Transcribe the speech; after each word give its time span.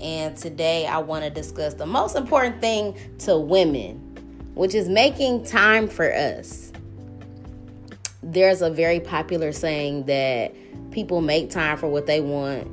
And 0.00 0.36
today 0.36 0.86
I 0.86 0.98
want 0.98 1.24
to 1.24 1.30
discuss 1.30 1.74
the 1.74 1.86
most 1.86 2.16
important 2.16 2.60
thing 2.60 2.96
to 3.18 3.36
women, 3.36 3.96
which 4.54 4.74
is 4.74 4.88
making 4.88 5.44
time 5.44 5.88
for 5.88 6.12
us. 6.12 6.72
There's 8.22 8.62
a 8.62 8.70
very 8.70 9.00
popular 9.00 9.52
saying 9.52 10.06
that 10.06 10.54
people 10.90 11.20
make 11.20 11.50
time 11.50 11.76
for 11.76 11.88
what 11.88 12.06
they 12.06 12.20
want. 12.20 12.66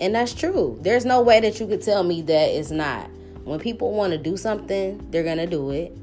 And 0.00 0.14
that's 0.14 0.32
true. 0.32 0.78
There's 0.80 1.04
no 1.04 1.20
way 1.20 1.40
that 1.40 1.60
you 1.60 1.66
could 1.66 1.82
tell 1.82 2.02
me 2.02 2.22
that 2.22 2.48
it's 2.48 2.70
not. 2.70 3.10
When 3.44 3.58
people 3.58 3.92
want 3.92 4.12
to 4.12 4.18
do 4.18 4.36
something, 4.36 5.06
they're 5.10 5.22
going 5.22 5.38
to 5.38 5.46
do 5.46 5.70
it. 5.70 5.96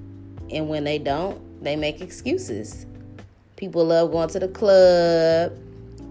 And 0.51 0.69
when 0.69 0.83
they 0.83 0.97
don't, 0.97 1.63
they 1.63 1.75
make 1.75 2.01
excuses. 2.01 2.85
People 3.55 3.85
love 3.85 4.11
going 4.11 4.29
to 4.29 4.39
the 4.39 4.47
club. 4.47 5.57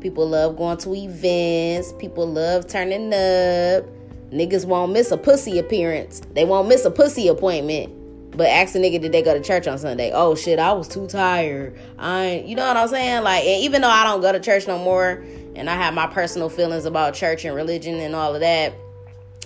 People 0.01 0.29
love 0.29 0.57
going 0.57 0.79
to 0.79 0.95
events. 0.95 1.93
People 1.99 2.27
love 2.27 2.67
turning 2.67 3.12
up. 3.15 3.85
Niggas 4.33 4.65
won't 4.65 4.93
miss 4.93 5.11
a 5.11 5.17
pussy 5.17 5.59
appearance. 5.59 6.21
They 6.35 6.45
won't 6.45 6.69
miss 6.69 6.85
a 6.85 6.91
pussy 6.91 7.29
appointment. 7.29 7.93
But 8.37 8.49
ask 8.49 8.75
a 8.75 8.79
nigga, 8.79 9.01
did 9.01 9.13
they 9.13 9.23
go 9.23 9.33
to 9.33 9.43
church 9.43 9.67
on 9.67 9.79
Sunday? 9.79 10.11
Oh 10.13 10.35
shit, 10.35 10.59
I 10.59 10.73
was 10.73 10.89
too 10.89 11.07
tired. 11.07 11.79
I, 11.99 12.45
you 12.47 12.55
know 12.55 12.67
what 12.67 12.77
I'm 12.77 12.89
saying? 12.89 13.23
Like, 13.23 13.45
even 13.45 13.81
though 13.81 13.89
I 13.89 14.05
don't 14.05 14.21
go 14.21 14.31
to 14.31 14.41
church 14.41 14.67
no 14.67 14.79
more, 14.79 15.25
and 15.55 15.71
I 15.71 15.75
have 15.75 15.95
my 15.95 16.07
personal 16.07 16.51
feelings 16.51 16.85
about 16.85 17.15
church 17.15 17.47
and 17.47 17.55
religion 17.55 17.95
and 17.95 18.15
all 18.15 18.35
of 18.35 18.41
that, 18.41 18.75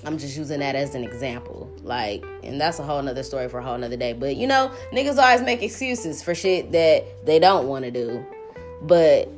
I'm 0.05 0.19
just 0.19 0.37
using 0.37 0.61
that 0.61 0.75
as 0.75 0.95
an 0.95 1.05
example. 1.05 1.71
Like, 1.83 2.25
and 2.43 2.61
that's 2.61 2.79
a 2.79 2.83
whole 2.83 3.03
nother 3.03 3.23
story 3.23 3.49
for 3.49 3.59
a 3.59 3.63
whole 3.63 3.79
nother 3.79 3.97
day. 3.97 4.13
But 4.13 4.37
you 4.37 4.47
know, 4.47 4.73
niggas 4.93 5.19
always 5.19 5.43
make 5.43 5.63
excuses 5.63 6.23
for 6.23 6.35
shit 6.35 6.73
that 6.73 7.05
they 7.27 7.39
don't 7.39 7.69
want 7.69 7.85
to 7.85 7.91
do. 7.91 8.25
But 8.83 9.29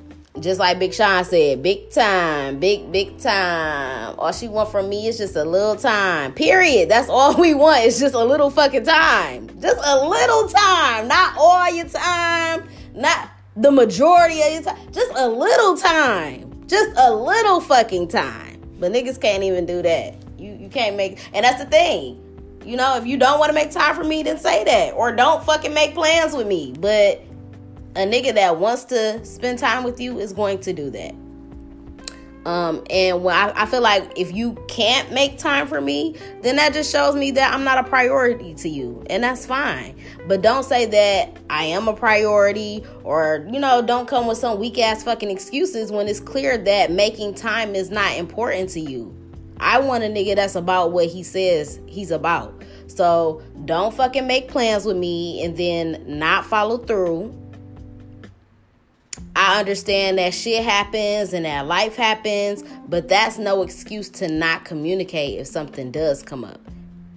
just 0.40 0.58
like 0.58 0.78
Big 0.78 0.94
Sean 0.94 1.24
said, 1.24 1.62
big 1.62 1.90
time, 1.90 2.58
big, 2.58 2.90
big 2.90 3.18
time. 3.18 4.14
All 4.18 4.32
she 4.32 4.48
want 4.48 4.70
from 4.70 4.88
me 4.88 5.06
is 5.06 5.18
just 5.18 5.36
a 5.36 5.44
little 5.44 5.76
time. 5.76 6.32
Period. 6.32 6.88
That's 6.88 7.08
all 7.08 7.36
we 7.38 7.54
want. 7.54 7.84
It's 7.84 8.00
just 8.00 8.14
a 8.14 8.24
little 8.24 8.50
fucking 8.50 8.84
time. 8.84 9.48
Just 9.60 9.78
a 9.84 10.08
little 10.08 10.48
time. 10.48 11.08
Not 11.08 11.36
all 11.36 11.70
your 11.74 11.86
time. 11.86 12.66
Not 12.94 13.30
the 13.56 13.70
majority 13.70 14.40
of 14.42 14.52
your 14.52 14.62
time. 14.62 14.92
Just 14.92 15.12
a 15.14 15.28
little 15.28 15.76
time. 15.76 16.64
Just 16.66 16.90
a 16.96 17.14
little 17.14 17.60
fucking 17.60 18.08
time. 18.08 18.60
But 18.80 18.92
niggas 18.92 19.20
can't 19.20 19.42
even 19.42 19.66
do 19.66 19.82
that. 19.82 20.14
You 20.38 20.54
you 20.54 20.68
can't 20.68 20.96
make 20.96 21.20
and 21.34 21.44
that's 21.44 21.62
the 21.62 21.70
thing. 21.70 22.18
You 22.64 22.76
know, 22.76 22.96
if 22.96 23.06
you 23.06 23.16
don't 23.16 23.38
want 23.38 23.50
to 23.50 23.54
make 23.54 23.70
time 23.70 23.94
for 23.94 24.04
me, 24.04 24.22
then 24.22 24.38
say 24.38 24.64
that. 24.64 24.94
Or 24.94 25.14
don't 25.14 25.44
fucking 25.44 25.74
make 25.74 25.94
plans 25.94 26.34
with 26.34 26.46
me. 26.46 26.72
But 26.78 27.22
a 27.94 28.00
nigga 28.00 28.34
that 28.34 28.58
wants 28.58 28.84
to 28.84 29.24
spend 29.24 29.58
time 29.58 29.84
with 29.84 30.00
you 30.00 30.18
is 30.18 30.32
going 30.32 30.60
to 30.60 30.72
do 30.72 30.90
that. 30.90 31.14
Um, 32.44 32.82
and 32.90 33.22
when 33.22 33.36
I, 33.36 33.52
I, 33.54 33.66
feel 33.66 33.82
like 33.82 34.14
if 34.16 34.32
you 34.32 34.54
can't 34.66 35.12
make 35.12 35.38
time 35.38 35.68
for 35.68 35.80
me, 35.80 36.16
then 36.40 36.56
that 36.56 36.72
just 36.72 36.90
shows 36.90 37.14
me 37.14 37.30
that 37.32 37.54
I'm 37.54 37.62
not 37.62 37.78
a 37.78 37.84
priority 37.88 38.52
to 38.54 38.68
you, 38.68 39.04
and 39.08 39.22
that's 39.22 39.46
fine. 39.46 39.94
But 40.26 40.42
don't 40.42 40.64
say 40.64 40.86
that 40.86 41.36
I 41.48 41.66
am 41.66 41.86
a 41.86 41.94
priority, 41.94 42.84
or 43.04 43.46
you 43.48 43.60
know, 43.60 43.80
don't 43.80 44.08
come 44.08 44.26
with 44.26 44.38
some 44.38 44.58
weak 44.58 44.76
ass 44.80 45.04
fucking 45.04 45.30
excuses 45.30 45.92
when 45.92 46.08
it's 46.08 46.18
clear 46.18 46.58
that 46.58 46.90
making 46.90 47.34
time 47.34 47.76
is 47.76 47.92
not 47.92 48.16
important 48.16 48.70
to 48.70 48.80
you. 48.80 49.16
I 49.60 49.78
want 49.78 50.02
a 50.02 50.08
nigga 50.08 50.34
that's 50.34 50.56
about 50.56 50.90
what 50.90 51.06
he 51.06 51.22
says 51.22 51.78
he's 51.86 52.10
about. 52.10 52.64
So 52.88 53.40
don't 53.64 53.94
fucking 53.94 54.26
make 54.26 54.48
plans 54.48 54.84
with 54.84 54.96
me 54.96 55.44
and 55.44 55.56
then 55.56 56.02
not 56.06 56.44
follow 56.44 56.78
through 56.78 57.38
I 59.42 59.58
understand 59.58 60.18
that 60.18 60.34
shit 60.34 60.62
happens 60.62 61.32
and 61.32 61.44
that 61.46 61.66
life 61.66 61.96
happens, 61.96 62.62
but 62.86 63.08
that's 63.08 63.38
no 63.38 63.62
excuse 63.62 64.08
to 64.10 64.28
not 64.28 64.64
communicate 64.64 65.40
if 65.40 65.48
something 65.48 65.90
does 65.90 66.22
come 66.22 66.44
up. 66.44 66.60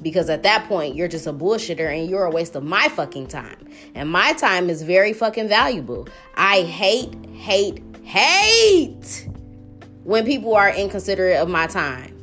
Because 0.02 0.28
at 0.32 0.42
that 0.42 0.68
point, 0.68 0.96
you're 0.96 1.08
just 1.08 1.28
a 1.28 1.34
bullshitter 1.34 1.88
and 1.88 2.10
you're 2.10 2.26
a 2.26 2.32
waste 2.32 2.56
of 2.56 2.64
my 2.64 2.88
fucking 2.88 3.28
time. 3.28 3.68
And 3.94 4.10
my 4.10 4.34
time 4.34 4.72
is 4.72 4.82
very 4.82 5.14
fucking 5.14 5.48
valuable. 5.48 6.08
I 6.34 6.64
hate, 6.64 7.14
hate, 7.36 7.84
hate 8.02 9.30
when 10.04 10.26
people 10.26 10.56
are 10.56 10.72
inconsiderate 10.72 11.38
of 11.38 11.48
my 11.48 11.68
time. 11.68 12.18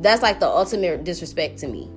That's 0.00 0.20
like 0.20 0.40
the 0.40 0.48
ultimate 0.48 1.04
disrespect 1.04 1.60
to 1.60 1.66
me. 1.66 1.90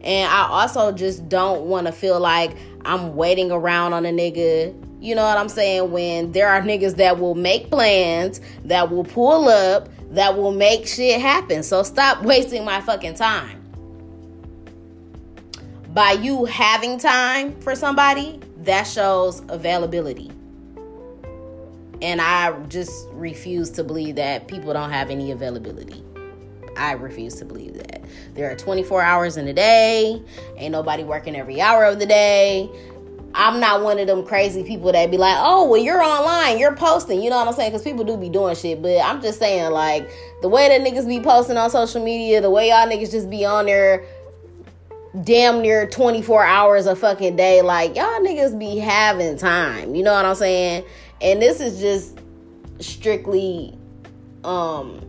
And 0.00 0.32
I 0.32 0.48
also 0.48 0.92
just 0.92 1.28
don't 1.28 1.66
want 1.66 1.88
to 1.88 1.92
feel 1.92 2.18
like 2.18 2.56
I'm 2.86 3.16
waiting 3.16 3.52
around 3.52 3.92
on 3.92 4.06
a 4.06 4.10
nigga 4.10 4.87
you 5.00 5.14
know 5.14 5.22
what 5.22 5.38
I'm 5.38 5.48
saying? 5.48 5.90
When 5.90 6.32
there 6.32 6.48
are 6.48 6.60
niggas 6.60 6.96
that 6.96 7.18
will 7.18 7.34
make 7.34 7.70
plans, 7.70 8.40
that 8.64 8.90
will 8.90 9.04
pull 9.04 9.48
up, 9.48 9.88
that 10.10 10.36
will 10.36 10.52
make 10.52 10.86
shit 10.86 11.20
happen. 11.20 11.62
So 11.62 11.82
stop 11.82 12.22
wasting 12.24 12.64
my 12.64 12.80
fucking 12.80 13.14
time. 13.14 13.56
By 15.94 16.12
you 16.12 16.44
having 16.44 16.98
time 16.98 17.58
for 17.60 17.74
somebody, 17.74 18.40
that 18.58 18.84
shows 18.84 19.42
availability. 19.48 20.30
And 22.00 22.20
I 22.20 22.52
just 22.66 23.08
refuse 23.12 23.70
to 23.70 23.84
believe 23.84 24.16
that 24.16 24.46
people 24.46 24.72
don't 24.72 24.90
have 24.90 25.10
any 25.10 25.32
availability. 25.32 26.04
I 26.76 26.92
refuse 26.92 27.34
to 27.36 27.44
believe 27.44 27.74
that. 27.74 28.04
There 28.34 28.50
are 28.50 28.54
24 28.54 29.02
hours 29.02 29.36
in 29.36 29.48
a 29.48 29.52
day. 29.52 30.22
Ain't 30.56 30.72
nobody 30.72 31.02
working 31.02 31.34
every 31.34 31.60
hour 31.60 31.84
of 31.84 31.98
the 31.98 32.06
day. 32.06 32.70
I'm 33.34 33.60
not 33.60 33.82
one 33.82 33.98
of 33.98 34.06
them 34.06 34.24
crazy 34.24 34.62
people 34.62 34.90
that 34.92 35.10
be 35.10 35.18
like, 35.18 35.36
oh, 35.38 35.68
well, 35.68 35.80
you're 35.80 36.02
online, 36.02 36.58
you're 36.58 36.74
posting. 36.74 37.22
You 37.22 37.30
know 37.30 37.36
what 37.36 37.48
I'm 37.48 37.54
saying? 37.54 37.70
Because 37.70 37.82
people 37.82 38.04
do 38.04 38.16
be 38.16 38.28
doing 38.28 38.56
shit. 38.56 38.80
But 38.80 38.98
I'm 38.98 39.20
just 39.20 39.38
saying, 39.38 39.70
like, 39.70 40.10
the 40.40 40.48
way 40.48 40.68
that 40.68 40.80
niggas 40.80 41.06
be 41.06 41.20
posting 41.20 41.56
on 41.56 41.70
social 41.70 42.02
media, 42.02 42.40
the 42.40 42.50
way 42.50 42.70
y'all 42.70 42.88
niggas 42.88 43.10
just 43.10 43.30
be 43.30 43.44
on 43.44 43.66
there 43.66 44.04
damn 45.22 45.62
near 45.62 45.86
24 45.86 46.44
hours 46.44 46.86
a 46.86 46.96
fucking 46.96 47.36
day, 47.36 47.62
like, 47.62 47.96
y'all 47.96 48.20
niggas 48.20 48.58
be 48.58 48.78
having 48.78 49.36
time. 49.36 49.94
You 49.94 50.02
know 50.02 50.12
what 50.12 50.24
I'm 50.24 50.34
saying? 50.34 50.84
And 51.20 51.42
this 51.42 51.60
is 51.60 51.80
just 51.80 52.18
strictly, 52.80 53.76
um, 54.44 55.00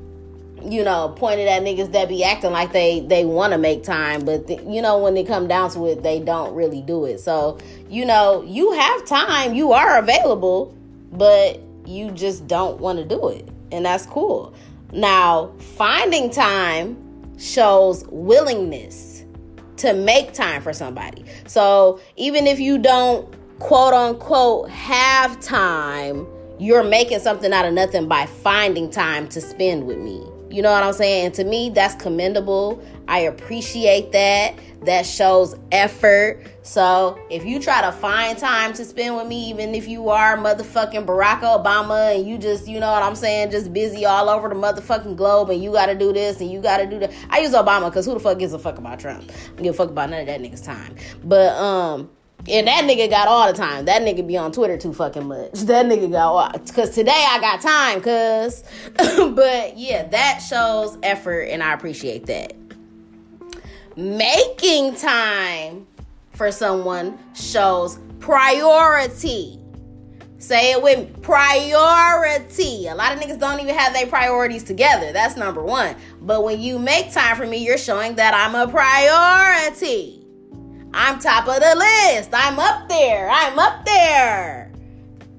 you 0.64 0.84
know, 0.84 1.10
pointed 1.16 1.48
at 1.48 1.64
niggas 1.64 1.92
that 1.94 2.10
be 2.10 2.24
acting 2.24 2.52
like 2.52 2.72
they 2.72 3.02
they 3.02 3.26
want 3.26 3.54
to 3.54 3.58
make 3.58 3.84
time, 3.84 4.26
but 4.26 4.50
you 4.66 4.82
know 4.82 4.98
when 4.98 5.14
they 5.14 5.24
come 5.24 5.48
down 5.48 5.70
to 5.72 5.86
it, 5.88 6.04
they 6.04 6.20
don't 6.20 6.54
really 6.54 6.82
do 6.82 7.06
it. 7.06 7.20
So 7.20 7.58
you 7.90 8.06
know, 8.06 8.44
you 8.44 8.72
have 8.74 9.06
time, 9.06 9.54
you 9.54 9.72
are 9.74 9.98
available, 9.98 10.76
but 11.12 11.62
you 11.86 12.12
just 12.12 12.48
don't 12.48 12.80
want 12.80 13.00
to 13.00 13.06
do 13.06 13.30
it, 13.30 13.48
and 13.72 13.86
that's 13.86 14.06
cool. 14.06 14.54
Now, 14.92 15.52
finding 15.76 16.30
time 16.30 16.98
shows 17.38 18.04
willingness 18.08 19.24
to 19.78 19.94
make 19.94 20.34
time 20.34 20.62
for 20.62 20.74
somebody. 20.74 21.24
So 21.48 22.00
even 22.18 22.48
if 22.48 22.60
you 22.60 22.78
don't 22.78 23.34
quote 23.60 23.94
unquote 23.94 24.70
have 24.70 25.40
time, 25.40 26.28
you're 26.60 26.84
making 26.84 27.20
something 27.20 27.54
out 27.54 27.66
of 27.66 27.74
nothing 27.74 28.08
by 28.08 28.26
finding 28.26 28.90
time 28.90 29.28
to 29.30 29.40
spend 29.40 29.88
with 29.88 29.98
me. 29.98 30.26
You 30.50 30.62
know 30.64 30.72
what 30.72 30.84
I'm 30.84 30.94
saying? 30.94 31.28
And 31.28 31.36
to 31.36 31.44
me, 31.44 31.70
that's 31.70 31.96
commendable. 31.96 32.84
I 33.08 33.22
appreciate 33.22 34.12
that. 34.14 34.56
That 34.86 35.06
shows 35.06 35.56
effort. 35.72 36.46
So 36.64 37.20
if 37.30 37.44
you 37.46 37.60
try 37.60 37.82
to 37.82 37.92
find 37.92 38.38
time 38.38 38.74
to 38.74 38.86
spend 38.86 39.18
with 39.18 39.28
me, 39.28 39.50
even 39.50 39.76
if 39.76 39.88
you 39.88 40.10
are 40.10 40.38
motherfucking 40.38 41.06
Barack 41.06 41.42
Obama 41.42 42.16
and 42.16 42.26
you 42.26 42.38
just, 42.38 42.68
you 42.68 42.80
know 42.80 42.92
what 42.92 43.04
I'm 43.04 43.16
saying, 43.16 43.52
just 43.52 43.74
busy 43.74 44.06
all 44.06 44.30
over 44.30 44.48
the 44.48 44.56
motherfucking 44.56 45.18
globe 45.18 45.50
and 45.50 45.62
you 45.62 45.74
gotta 45.74 45.96
do 45.96 46.14
this 46.14 46.40
and 46.40 46.50
you 46.50 46.62
gotta 46.62 46.88
do 46.88 46.98
that. 47.00 47.12
I 47.30 47.40
use 47.40 47.52
Obama 47.52 47.90
because 47.90 48.06
who 48.06 48.14
the 48.14 48.22
fuck 48.22 48.40
gives 48.40 48.54
a 48.54 48.60
fuck 48.60 48.78
about 48.78 49.00
Trump? 49.00 49.30
I 49.58 49.62
give 49.62 49.76
a 49.76 49.78
fuck 49.78 49.90
about 49.90 50.12
none 50.12 50.22
of 50.22 50.28
that 50.28 50.40
nigga's 50.40 50.62
time. 50.62 50.96
But 51.26 51.56
um 51.58 52.10
And 52.48 52.68
that 52.68 52.86
nigga 52.86 53.10
got 53.10 53.28
all 53.28 53.52
the 53.52 53.58
time. 53.58 53.86
That 53.86 54.02
nigga 54.02 54.26
be 54.26 54.38
on 54.38 54.52
Twitter 54.52 54.78
too 54.78 54.94
fucking 54.94 55.28
much. 55.28 55.52
That 55.70 55.86
nigga 55.86 56.12
got 56.12 56.34
all. 56.34 56.60
Cause 56.74 56.92
today 56.92 57.26
I 57.28 57.40
got 57.40 57.62
time, 57.62 58.02
cuz. 58.02 58.64
but 59.36 59.78
yeah, 59.78 60.08
that 60.08 60.40
shows 60.40 60.98
effort 61.04 61.42
and 61.44 61.62
I 61.62 61.74
appreciate 61.74 62.26
that. 62.28 62.54
Making 63.96 64.96
time 64.96 65.86
for 66.32 66.52
someone 66.52 67.20
shows 67.36 68.00
priority. 68.20 69.60
Say 70.40 70.72
it 70.72 70.82
with 70.82 71.00
me. 71.00 71.22
Priority. 71.22 72.88
A 72.88 72.96
lot 72.96 73.12
of 73.12 73.20
niggas 73.20 73.40
don't 73.40 73.60
even 73.60 73.76
have 73.76 73.94
their 73.94 74.08
priorities 74.08 74.64
together. 74.64 75.12
That's 75.12 75.36
number 75.36 75.62
one. 75.62 75.98
But 76.22 76.46
when 76.46 76.62
you 76.62 76.80
make 76.80 77.12
time 77.12 77.36
for 77.36 77.46
me, 77.46 77.58
you're 77.58 77.78
showing 77.78 78.16
that 78.16 78.34
I'm 78.34 78.56
a 78.56 78.72
priority. 78.72 80.19
I'm 80.94 81.20
top 81.20 81.48
of 81.48 81.56
the 81.56 81.76
list. 81.76 82.30
I'm 82.34 82.60
up 82.60 82.90
there. 82.90 83.30
I'm 83.30 83.60
up 83.60 83.86
there. 83.86 84.72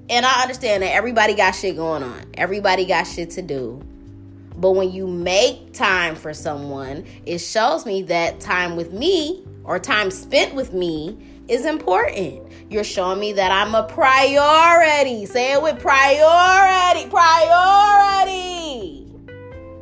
And 0.09 0.25
I 0.25 0.41
understand 0.41 0.83
that 0.83 0.93
everybody 0.93 1.33
got 1.35 1.51
shit 1.51 1.75
going 1.75 2.03
on. 2.03 2.25
Everybody 2.35 2.85
got 2.85 3.03
shit 3.03 3.31
to 3.31 3.41
do. 3.41 3.81
But 4.57 4.71
when 4.71 4.91
you 4.91 5.07
make 5.07 5.73
time 5.73 6.15
for 6.15 6.33
someone, 6.33 7.05
it 7.25 7.39
shows 7.39 7.85
me 7.85 8.03
that 8.03 8.39
time 8.39 8.75
with 8.75 8.93
me 8.93 9.43
or 9.63 9.79
time 9.79 10.11
spent 10.11 10.53
with 10.53 10.73
me 10.73 11.17
is 11.47 11.65
important. 11.65 12.41
You're 12.69 12.83
showing 12.83 13.19
me 13.19 13.33
that 13.33 13.51
I'm 13.51 13.75
a 13.75 13.83
priority. 13.83 15.25
Say 15.25 15.53
it 15.53 15.61
with 15.61 15.79
priority. 15.79 17.09
Priority. 17.09 19.00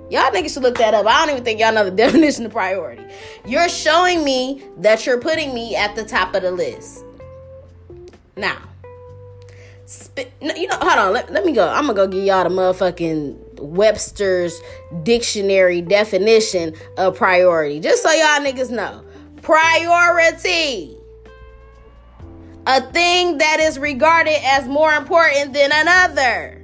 Y'all 0.10 0.32
niggas 0.32 0.54
should 0.54 0.64
look 0.64 0.78
that 0.78 0.94
up. 0.94 1.06
I 1.06 1.26
don't 1.26 1.32
even 1.32 1.44
think 1.44 1.60
y'all 1.60 1.74
know 1.74 1.86
the 1.86 1.92
definition 1.96 2.46
of 2.46 2.52
priority. 2.52 3.04
You're 3.46 3.70
showing 3.70 4.24
me 4.24 4.64
that 4.78 5.06
you're 5.06 5.20
putting 5.20 5.54
me 5.54 5.76
at 5.76 5.96
the 5.96 6.04
top 6.04 6.34
of 6.36 6.42
the 6.42 6.52
list. 6.52 7.04
Now, 8.36 8.58
you 10.42 10.68
know, 10.68 10.78
hold 10.78 11.00
on. 11.00 11.14
Let, 11.14 11.32
let 11.32 11.46
me 11.46 11.52
go. 11.52 11.68
I'm 11.68 11.84
gonna 11.84 11.94
go 11.94 12.08
give 12.08 12.24
y'all 12.24 12.44
the 12.44 12.50
motherfucking 12.50 13.60
Webster's 13.60 14.60
dictionary 15.04 15.82
definition 15.82 16.76
of 16.98 17.16
priority, 17.16 17.80
just 17.80 18.04
so 18.04 18.12
y'all 18.12 18.40
niggas 18.40 18.70
know. 18.70 19.04
Priority 19.42 21.00
a 22.70 22.82
thing 22.92 23.40
that 23.40 23.60
is 23.60 23.80
regarded 23.80 24.38
as 24.44 24.68
more 24.68 24.94
important 24.94 25.54
than 25.54 25.72
another. 25.74 26.59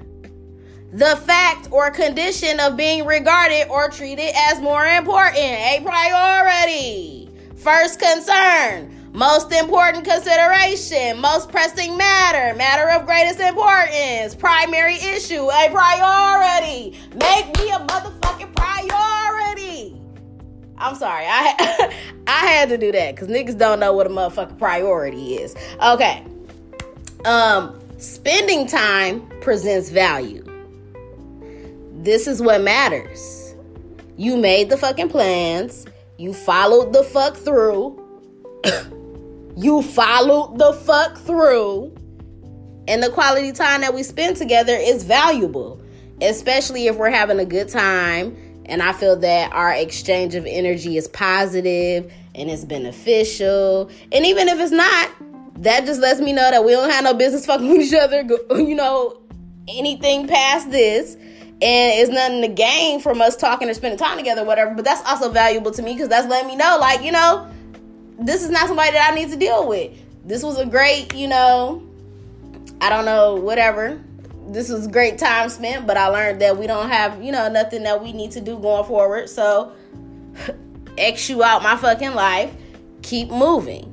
The 0.95 1.17
fact 1.17 1.67
or 1.71 1.91
condition 1.91 2.61
of 2.61 2.77
being 2.77 3.05
regarded 3.05 3.67
or 3.69 3.89
treated 3.89 4.31
as 4.33 4.61
more 4.61 4.85
important, 4.85 5.35
a 5.35 5.81
priority. 5.83 7.29
First 7.57 7.99
concern, 7.99 9.11
most 9.11 9.51
important 9.51 10.05
consideration, 10.05 11.19
most 11.19 11.49
pressing 11.49 11.97
matter, 11.97 12.55
matter 12.55 12.89
of 12.91 13.05
greatest 13.05 13.41
importance, 13.41 14.35
primary 14.35 14.95
issue, 14.95 15.43
a 15.51 15.69
priority. 15.69 16.97
Make 17.13 17.57
me 17.57 17.71
a 17.71 17.79
motherfucking 17.79 18.55
priority. 18.55 19.99
I'm 20.77 20.95
sorry. 20.95 21.25
I 21.27 21.93
I 22.27 22.45
had 22.47 22.69
to 22.69 22.77
do 22.77 22.93
that 22.93 23.15
because 23.15 23.27
niggas 23.27 23.57
don't 23.57 23.81
know 23.81 23.91
what 23.91 24.07
a 24.07 24.09
motherfucking 24.09 24.57
priority 24.57 25.35
is. 25.35 25.57
Okay. 25.83 26.23
Um, 27.25 27.77
spending 27.97 28.65
time 28.65 29.29
presents 29.41 29.89
value. 29.89 30.44
This 32.05 32.27
is 32.27 32.39
what 32.39 32.61
matters. 32.61 33.55
You 34.15 34.37
made 34.37 34.69
the 34.69 34.77
fucking 34.77 35.09
plans. 35.09 35.87
You 36.19 36.33
followed 36.33 36.93
the 36.93 37.01
fuck 37.01 37.35
through. 37.35 37.99
you 39.57 39.81
followed 39.81 40.59
the 40.59 40.73
fuck 40.73 41.17
through. 41.17 41.95
And 42.87 43.01
the 43.01 43.09
quality 43.09 43.51
time 43.51 43.81
that 43.81 43.95
we 43.95 44.03
spend 44.03 44.37
together 44.37 44.75
is 44.75 45.03
valuable, 45.03 45.81
especially 46.21 46.85
if 46.85 46.95
we're 46.95 47.09
having 47.09 47.39
a 47.39 47.45
good 47.45 47.69
time 47.69 48.37
and 48.67 48.83
I 48.83 48.93
feel 48.93 49.15
that 49.17 49.51
our 49.53 49.73
exchange 49.73 50.35
of 50.35 50.45
energy 50.45 50.97
is 50.97 51.07
positive 51.07 52.13
and 52.35 52.51
it's 52.51 52.65
beneficial. 52.65 53.89
And 54.11 54.25
even 54.27 54.47
if 54.47 54.59
it's 54.59 54.71
not, 54.71 55.09
that 55.63 55.85
just 55.85 56.01
lets 56.01 56.19
me 56.19 56.33
know 56.33 56.51
that 56.51 56.63
we 56.63 56.71
don't 56.73 56.91
have 56.91 57.03
no 57.03 57.15
business 57.15 57.45
fucking 57.47 57.67
with 57.67 57.81
each 57.81 57.95
other, 57.95 58.23
you 58.51 58.75
know, 58.75 59.21
anything 59.67 60.27
past 60.27 60.69
this. 60.69 61.17
And 61.61 61.99
it's 61.99 62.09
nothing 62.09 62.41
to 62.41 62.47
gain 62.49 62.99
from 62.99 63.21
us 63.21 63.35
talking 63.35 63.69
or 63.69 63.73
spending 63.73 63.97
time 63.97 64.17
together, 64.17 64.43
whatever. 64.43 64.73
But 64.75 64.85
that's 64.85 65.07
also 65.09 65.31
valuable 65.31 65.71
to 65.71 65.81
me 65.81 65.93
because 65.93 66.09
that's 66.09 66.27
letting 66.27 66.47
me 66.47 66.55
know, 66.55 66.77
like, 66.79 67.01
you 67.01 67.11
know, 67.11 67.49
this 68.19 68.43
is 68.43 68.49
not 68.49 68.67
somebody 68.67 68.91
that 68.91 69.11
I 69.11 69.15
need 69.15 69.29
to 69.31 69.37
deal 69.37 69.67
with. 69.67 69.91
This 70.25 70.43
was 70.43 70.59
a 70.59 70.65
great, 70.65 71.13
you 71.15 71.27
know, 71.27 71.81
I 72.81 72.89
don't 72.89 73.05
know, 73.05 73.35
whatever 73.35 74.01
this 74.47 74.69
was 74.69 74.87
great 74.87 75.17
time 75.17 75.49
spent, 75.49 75.87
but 75.87 75.97
I 75.97 76.07
learned 76.07 76.41
that 76.41 76.57
we 76.57 76.67
don't 76.67 76.89
have, 76.89 77.23
you 77.23 77.31
know, 77.31 77.49
nothing 77.49 77.83
that 77.83 78.01
we 78.03 78.13
need 78.13 78.31
to 78.31 78.41
do 78.41 78.57
going 78.59 78.85
forward. 78.85 79.29
So, 79.29 79.73
X 80.97 81.29
you 81.29 81.43
out 81.43 81.63
my 81.63 81.75
fucking 81.75 82.13
life. 82.13 82.53
Keep 83.01 83.29
moving. 83.29 83.91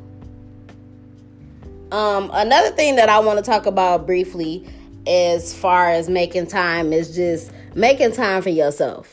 Um, 1.91 2.31
another 2.33 2.71
thing 2.71 2.97
that 2.97 3.09
I 3.09 3.19
want 3.21 3.39
to 3.39 3.45
talk 3.45 3.67
about 3.67 4.07
briefly 4.07 4.67
as 5.07 5.55
far 5.55 5.91
as 5.91 6.09
making 6.09 6.47
time 6.47 6.93
is 6.93 7.15
just 7.15 7.53
making 7.75 8.13
time 8.13 8.43
for 8.43 8.51
yourself 8.51 9.13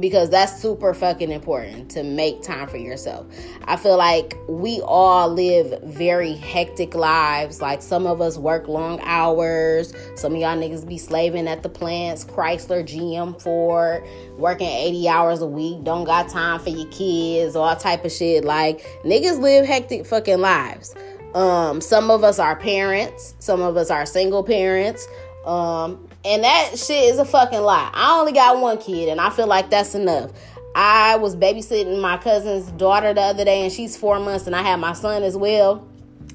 because 0.00 0.30
that's 0.30 0.60
super 0.60 0.94
fucking 0.94 1.30
important 1.30 1.90
to 1.90 2.02
make 2.02 2.42
time 2.42 2.66
for 2.66 2.78
yourself. 2.78 3.26
I 3.64 3.76
feel 3.76 3.98
like 3.98 4.36
we 4.48 4.80
all 4.84 5.28
live 5.28 5.82
very 5.82 6.34
hectic 6.34 6.94
lives. 6.94 7.60
Like 7.60 7.82
some 7.82 8.06
of 8.06 8.20
us 8.20 8.38
work 8.38 8.68
long 8.68 9.00
hours. 9.02 9.92
Some 10.16 10.34
of 10.34 10.40
y'all 10.40 10.56
niggas 10.56 10.86
be 10.88 10.98
slaving 10.98 11.46
at 11.46 11.62
the 11.62 11.68
plants, 11.68 12.24
Chrysler, 12.24 12.82
GM, 12.82 13.40
Ford, 13.40 14.02
working 14.38 14.68
80 14.68 15.08
hours 15.08 15.42
a 15.42 15.46
week, 15.46 15.84
don't 15.84 16.04
got 16.04 16.28
time 16.28 16.60
for 16.60 16.70
your 16.70 16.88
kids, 16.88 17.54
all 17.54 17.76
type 17.76 18.04
of 18.04 18.12
shit. 18.12 18.44
Like 18.44 18.80
niggas 19.04 19.40
live 19.40 19.66
hectic 19.66 20.06
fucking 20.06 20.40
lives. 20.40 20.94
Um, 21.34 21.80
some 21.80 22.10
of 22.10 22.24
us 22.24 22.38
are 22.38 22.56
parents, 22.56 23.34
some 23.38 23.62
of 23.62 23.76
us 23.76 23.90
are 23.90 24.04
single 24.06 24.42
parents. 24.42 25.06
Um, 25.46 26.08
and 26.24 26.44
that 26.44 26.78
shit 26.78 27.04
is 27.12 27.18
a 27.18 27.24
fucking 27.24 27.60
lie. 27.60 27.90
I 27.92 28.18
only 28.18 28.32
got 28.32 28.60
one 28.60 28.78
kid, 28.78 29.08
and 29.08 29.20
I 29.20 29.30
feel 29.30 29.46
like 29.46 29.70
that's 29.70 29.94
enough. 29.94 30.30
I 30.74 31.16
was 31.16 31.36
babysitting 31.36 32.00
my 32.00 32.16
cousin's 32.16 32.70
daughter 32.72 33.12
the 33.12 33.20
other 33.20 33.44
day, 33.44 33.62
and 33.62 33.72
she's 33.72 33.96
four 33.96 34.20
months, 34.20 34.46
and 34.46 34.54
I 34.54 34.62
had 34.62 34.76
my 34.76 34.92
son 34.92 35.22
as 35.22 35.36
well. 35.36 35.86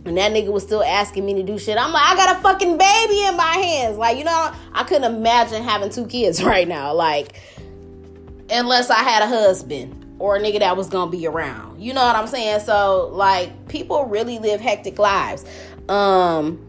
And 0.05 0.17
that 0.17 0.31
nigga 0.31 0.51
was 0.51 0.63
still 0.63 0.83
asking 0.83 1.25
me 1.25 1.33
to 1.35 1.43
do 1.43 1.57
shit. 1.57 1.77
I'm 1.77 1.91
like, 1.91 2.03
I 2.03 2.15
got 2.15 2.37
a 2.37 2.41
fucking 2.41 2.77
baby 2.77 3.25
in 3.25 3.35
my 3.35 3.57
hands. 3.57 3.97
Like, 3.97 4.17
you 4.17 4.23
know, 4.23 4.53
I 4.73 4.83
couldn't 4.83 5.15
imagine 5.15 5.63
having 5.63 5.89
two 5.89 6.05
kids 6.05 6.43
right 6.43 6.67
now. 6.67 6.93
Like, 6.93 7.39
unless 8.49 8.89
I 8.89 8.99
had 8.99 9.23
a 9.23 9.27
husband 9.27 9.96
or 10.19 10.37
a 10.37 10.39
nigga 10.39 10.59
that 10.59 10.75
was 10.75 10.89
gonna 10.89 11.11
be 11.11 11.27
around. 11.27 11.81
You 11.81 11.93
know 11.93 12.05
what 12.05 12.15
I'm 12.15 12.27
saying? 12.27 12.61
So, 12.61 13.09
like, 13.13 13.67
people 13.67 14.05
really 14.05 14.39
live 14.39 14.61
hectic 14.61 14.99
lives. 14.99 15.45
Um, 15.89 16.63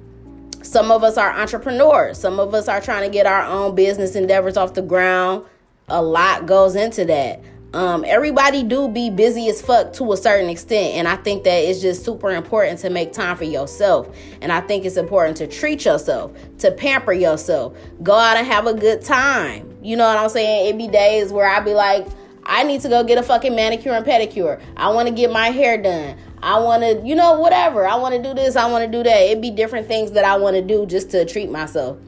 some 0.62 0.90
of 0.90 1.02
us 1.02 1.16
are 1.16 1.32
entrepreneurs. 1.32 2.18
Some 2.18 2.38
of 2.38 2.54
us 2.54 2.68
are 2.68 2.80
trying 2.80 3.04
to 3.04 3.12
get 3.12 3.26
our 3.26 3.42
own 3.42 3.74
business 3.74 4.14
endeavors 4.16 4.56
off 4.56 4.74
the 4.74 4.82
ground. 4.82 5.44
A 5.88 6.02
lot 6.02 6.46
goes 6.46 6.76
into 6.76 7.04
that. 7.06 7.40
Um, 7.74 8.02
everybody 8.06 8.62
do 8.62 8.88
be 8.88 9.10
busy 9.10 9.48
as 9.50 9.60
fuck 9.60 9.92
to 9.94 10.12
a 10.12 10.16
certain 10.16 10.48
extent, 10.48 10.94
and 10.94 11.06
I 11.06 11.16
think 11.16 11.44
that 11.44 11.56
it's 11.56 11.82
just 11.82 12.02
super 12.02 12.30
important 12.30 12.78
to 12.80 12.88
make 12.88 13.12
time 13.12 13.36
for 13.36 13.44
yourself. 13.44 14.08
And 14.40 14.50
I 14.50 14.62
think 14.62 14.86
it's 14.86 14.96
important 14.96 15.36
to 15.38 15.46
treat 15.46 15.84
yourself, 15.84 16.32
to 16.58 16.70
pamper 16.70 17.12
yourself, 17.12 17.76
go 18.02 18.14
out 18.14 18.38
and 18.38 18.46
have 18.46 18.66
a 18.66 18.72
good 18.72 19.02
time. 19.02 19.76
You 19.82 19.96
know 19.96 20.06
what 20.06 20.16
I'm 20.16 20.30
saying? 20.30 20.74
It 20.74 20.78
be 20.78 20.88
days 20.88 21.30
where 21.30 21.46
I 21.46 21.60
be 21.60 21.74
like, 21.74 22.06
I 22.48 22.64
need 22.64 22.80
to 22.80 22.88
go 22.88 23.04
get 23.04 23.18
a 23.18 23.22
fucking 23.22 23.54
manicure 23.54 23.92
and 23.92 24.06
pedicure. 24.06 24.60
I 24.76 24.88
want 24.88 25.06
to 25.06 25.14
get 25.14 25.30
my 25.30 25.50
hair 25.50 25.80
done. 25.80 26.16
I 26.42 26.58
want 26.60 26.82
to, 26.82 27.06
you 27.06 27.14
know, 27.14 27.38
whatever. 27.38 27.86
I 27.86 27.96
want 27.96 28.14
to 28.14 28.22
do 28.22 28.32
this. 28.32 28.56
I 28.56 28.70
want 28.70 28.90
to 28.90 28.90
do 28.90 29.04
that. 29.04 29.22
It'd 29.22 29.42
be 29.42 29.50
different 29.50 29.86
things 29.86 30.12
that 30.12 30.24
I 30.24 30.36
want 30.38 30.56
to 30.56 30.62
do 30.62 30.86
just 30.86 31.10
to 31.10 31.26
treat 31.26 31.50
myself. 31.50 31.98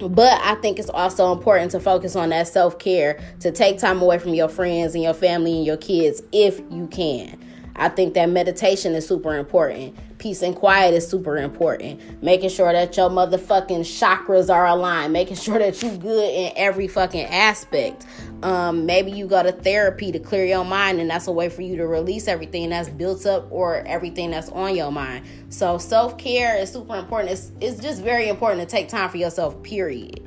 But 0.00 0.40
I 0.42 0.56
think 0.56 0.78
it's 0.78 0.90
also 0.90 1.32
important 1.32 1.70
to 1.72 1.80
focus 1.80 2.16
on 2.16 2.30
that 2.30 2.48
self 2.48 2.78
care, 2.78 3.20
to 3.40 3.52
take 3.52 3.78
time 3.78 4.02
away 4.02 4.18
from 4.18 4.34
your 4.34 4.48
friends 4.48 4.94
and 4.94 5.02
your 5.02 5.14
family 5.14 5.56
and 5.56 5.64
your 5.64 5.76
kids 5.76 6.22
if 6.32 6.60
you 6.70 6.88
can. 6.88 7.38
I 7.78 7.88
think 7.88 8.14
that 8.14 8.28
meditation 8.28 8.94
is 8.94 9.06
super 9.06 9.36
important. 9.36 9.96
Peace 10.18 10.42
and 10.42 10.56
quiet 10.56 10.94
is 10.94 11.08
super 11.08 11.36
important. 11.36 12.22
Making 12.22 12.50
sure 12.50 12.72
that 12.72 12.96
your 12.96 13.08
motherfucking 13.08 13.80
chakras 13.82 14.52
are 14.52 14.66
aligned. 14.66 15.12
Making 15.12 15.36
sure 15.36 15.58
that 15.60 15.80
you 15.80 15.96
good 15.96 16.28
in 16.28 16.52
every 16.56 16.88
fucking 16.88 17.26
aspect. 17.26 18.04
Um, 18.42 18.84
maybe 18.84 19.12
you 19.12 19.28
go 19.28 19.44
to 19.44 19.52
therapy 19.52 20.10
to 20.10 20.18
clear 20.18 20.44
your 20.44 20.64
mind, 20.64 21.00
and 21.00 21.08
that's 21.08 21.28
a 21.28 21.32
way 21.32 21.48
for 21.48 21.62
you 21.62 21.76
to 21.76 21.86
release 21.86 22.26
everything 22.26 22.70
that's 22.70 22.88
built 22.88 23.26
up 23.26 23.46
or 23.50 23.76
everything 23.86 24.32
that's 24.32 24.48
on 24.48 24.74
your 24.74 24.90
mind. 24.90 25.24
So 25.48 25.78
self 25.78 26.18
care 26.18 26.56
is 26.56 26.72
super 26.72 26.96
important. 26.96 27.30
It's 27.32 27.52
it's 27.60 27.80
just 27.80 28.02
very 28.02 28.28
important 28.28 28.60
to 28.60 28.66
take 28.66 28.88
time 28.88 29.08
for 29.08 29.18
yourself. 29.18 29.62
Period. 29.62 30.20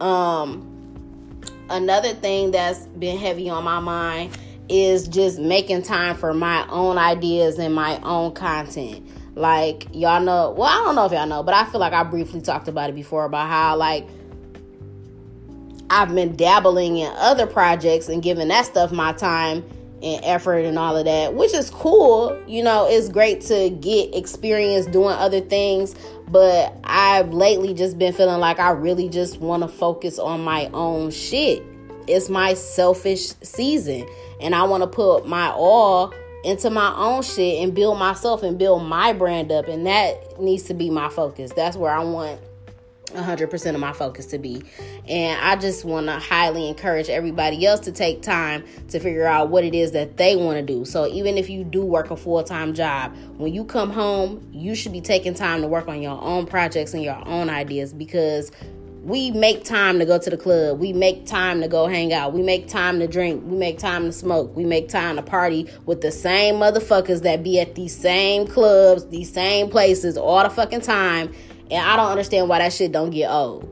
Um, 0.00 0.72
another 1.68 2.14
thing 2.14 2.52
that's 2.52 2.86
been 2.86 3.18
heavy 3.18 3.50
on 3.50 3.64
my 3.64 3.80
mind 3.80 4.36
is 4.68 5.08
just 5.08 5.38
making 5.38 5.82
time 5.82 6.16
for 6.16 6.34
my 6.34 6.66
own 6.68 6.98
ideas 6.98 7.58
and 7.58 7.74
my 7.74 8.00
own 8.02 8.32
content. 8.32 9.06
Like 9.34 9.86
y'all 9.92 10.20
know, 10.20 10.54
well, 10.56 10.68
I 10.68 10.84
don't 10.84 10.94
know 10.94 11.04
if 11.06 11.12
y'all 11.12 11.26
know, 11.26 11.42
but 11.42 11.54
I 11.54 11.66
feel 11.66 11.80
like 11.80 11.92
I 11.92 12.02
briefly 12.04 12.40
talked 12.40 12.68
about 12.68 12.90
it 12.90 12.94
before 12.94 13.24
about 13.24 13.48
how 13.48 13.76
like 13.76 14.08
I've 15.90 16.14
been 16.14 16.36
dabbling 16.36 16.96
in 16.96 17.12
other 17.16 17.46
projects 17.46 18.08
and 18.08 18.22
giving 18.22 18.48
that 18.48 18.66
stuff 18.66 18.92
my 18.92 19.12
time 19.12 19.64
and 20.02 20.24
effort 20.24 20.64
and 20.64 20.78
all 20.78 20.96
of 20.96 21.04
that, 21.04 21.34
which 21.34 21.54
is 21.54 21.70
cool. 21.70 22.40
You 22.46 22.62
know, 22.62 22.86
it's 22.88 23.08
great 23.08 23.40
to 23.42 23.70
get 23.70 24.14
experience 24.14 24.86
doing 24.86 25.14
other 25.14 25.40
things, 25.40 25.94
but 26.28 26.74
I've 26.84 27.32
lately 27.32 27.72
just 27.74 27.98
been 27.98 28.12
feeling 28.12 28.40
like 28.40 28.58
I 28.58 28.70
really 28.70 29.08
just 29.08 29.38
want 29.38 29.62
to 29.62 29.68
focus 29.68 30.18
on 30.18 30.42
my 30.42 30.66
own 30.72 31.10
shit. 31.10 31.62
It's 32.08 32.28
my 32.28 32.54
selfish 32.54 33.28
season, 33.42 34.06
and 34.40 34.54
I 34.54 34.64
want 34.64 34.82
to 34.82 34.86
put 34.86 35.26
my 35.26 35.50
all 35.50 36.12
into 36.44 36.70
my 36.70 36.94
own 36.96 37.22
shit 37.22 37.62
and 37.62 37.74
build 37.74 37.98
myself 37.98 38.42
and 38.42 38.58
build 38.58 38.84
my 38.84 39.12
brand 39.12 39.50
up, 39.50 39.68
and 39.68 39.86
that 39.86 40.40
needs 40.40 40.64
to 40.64 40.74
be 40.74 40.90
my 40.90 41.08
focus. 41.08 41.52
That's 41.52 41.76
where 41.76 41.90
I 41.90 42.04
want 42.04 42.40
100% 43.06 43.74
of 43.74 43.80
my 43.80 43.92
focus 43.92 44.26
to 44.26 44.38
be. 44.38 44.62
And 45.08 45.40
I 45.40 45.56
just 45.56 45.84
want 45.84 46.06
to 46.06 46.18
highly 46.18 46.68
encourage 46.68 47.08
everybody 47.08 47.64
else 47.64 47.80
to 47.80 47.92
take 47.92 48.22
time 48.22 48.64
to 48.88 48.98
figure 48.98 49.26
out 49.26 49.48
what 49.48 49.64
it 49.64 49.74
is 49.74 49.92
that 49.92 50.16
they 50.16 50.36
want 50.36 50.58
to 50.58 50.62
do. 50.62 50.84
So 50.84 51.06
even 51.06 51.38
if 51.38 51.48
you 51.48 51.64
do 51.64 51.84
work 51.84 52.10
a 52.10 52.16
full-time 52.16 52.74
job, 52.74 53.16
when 53.36 53.54
you 53.54 53.64
come 53.64 53.90
home, 53.90 54.48
you 54.52 54.74
should 54.74 54.92
be 54.92 55.00
taking 55.00 55.34
time 55.34 55.62
to 55.62 55.68
work 55.68 55.88
on 55.88 56.02
your 56.02 56.20
own 56.20 56.46
projects 56.46 56.94
and 56.94 57.02
your 57.02 57.20
own 57.26 57.48
ideas 57.48 57.92
because 57.92 58.50
we 59.06 59.30
make 59.30 59.64
time 59.64 59.98
to 60.00 60.04
go 60.04 60.18
to 60.18 60.30
the 60.30 60.36
club. 60.36 60.80
We 60.80 60.92
make 60.92 61.26
time 61.26 61.60
to 61.60 61.68
go 61.68 61.86
hang 61.86 62.12
out. 62.12 62.32
We 62.32 62.42
make 62.42 62.66
time 62.66 62.98
to 62.98 63.06
drink. 63.06 63.44
We 63.46 63.56
make 63.56 63.78
time 63.78 64.04
to 64.04 64.12
smoke. 64.12 64.54
We 64.56 64.64
make 64.64 64.88
time 64.88 65.14
to 65.14 65.22
party 65.22 65.68
with 65.86 66.00
the 66.00 66.10
same 66.10 66.56
motherfuckers 66.56 67.22
that 67.22 67.44
be 67.44 67.60
at 67.60 67.76
these 67.76 67.96
same 67.96 68.46
clubs, 68.46 69.06
these 69.06 69.32
same 69.32 69.70
places 69.70 70.16
all 70.16 70.42
the 70.42 70.50
fucking 70.50 70.80
time 70.80 71.32
and 71.70 71.84
I 71.84 71.96
don't 71.96 72.10
understand 72.10 72.48
why 72.48 72.58
that 72.58 72.72
shit 72.72 72.92
don't 72.92 73.10
get 73.10 73.30
old. 73.30 73.68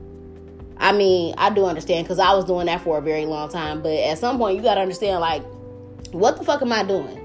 I 0.78 0.92
mean, 0.92 1.34
I 1.38 1.50
do 1.50 1.64
understand 1.64 2.04
because 2.04 2.18
I 2.18 2.32
was 2.34 2.44
doing 2.44 2.66
that 2.66 2.80
for 2.82 2.98
a 2.98 3.02
very 3.02 3.26
long 3.26 3.48
time. 3.48 3.82
But 3.82 3.92
at 3.92 4.18
some 4.18 4.38
point, 4.38 4.56
you 4.56 4.62
got 4.62 4.74
to 4.74 4.80
understand, 4.80 5.20
like, 5.20 5.42
what 6.10 6.36
the 6.36 6.44
fuck 6.44 6.62
am 6.62 6.72
I 6.72 6.82
doing? 6.82 7.20